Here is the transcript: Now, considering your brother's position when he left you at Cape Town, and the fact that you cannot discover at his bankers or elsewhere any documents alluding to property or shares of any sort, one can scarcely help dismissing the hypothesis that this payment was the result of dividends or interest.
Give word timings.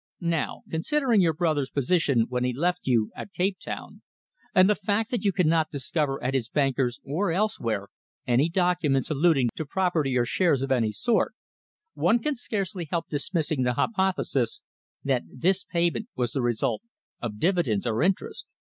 Now, 0.33 0.63
considering 0.71 1.21
your 1.21 1.35
brother's 1.35 1.69
position 1.69 2.21
when 2.27 2.43
he 2.43 2.53
left 2.53 2.87
you 2.87 3.11
at 3.15 3.33
Cape 3.33 3.59
Town, 3.59 4.01
and 4.55 4.67
the 4.67 4.73
fact 4.75 5.11
that 5.11 5.23
you 5.23 5.31
cannot 5.31 5.69
discover 5.69 6.23
at 6.23 6.33
his 6.33 6.49
bankers 6.49 6.99
or 7.05 7.31
elsewhere 7.31 7.87
any 8.25 8.49
documents 8.49 9.11
alluding 9.11 9.49
to 9.53 9.63
property 9.63 10.17
or 10.17 10.25
shares 10.25 10.63
of 10.63 10.71
any 10.71 10.91
sort, 10.91 11.35
one 11.93 12.17
can 12.17 12.33
scarcely 12.35 12.87
help 12.89 13.09
dismissing 13.09 13.61
the 13.61 13.73
hypothesis 13.73 14.63
that 15.03 15.21
this 15.31 15.65
payment 15.65 16.07
was 16.15 16.31
the 16.31 16.41
result 16.41 16.81
of 17.21 17.37
dividends 17.37 17.85
or 17.85 18.01
interest. 18.01 18.55